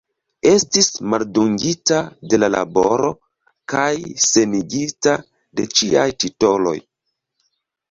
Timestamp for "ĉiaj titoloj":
5.77-6.77